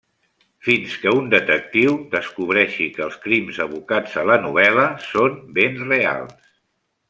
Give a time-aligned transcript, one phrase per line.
[0.67, 6.53] Fins que un detectiu descobreixi que els crims evocats a la novel·la són ben reals.